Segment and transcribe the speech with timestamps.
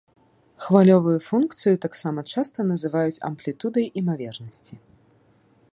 [0.67, 4.75] Хвалевую функцыю таксама часта называюць амплітудай імавернасці.